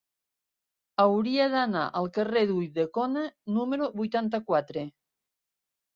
Hauria 1.03 1.45
d'anar 1.55 1.83
al 2.01 2.09
carrer 2.17 2.43
d'Ulldecona 2.53 3.27
número 3.59 3.93
vuitanta-quatre. 4.03 4.87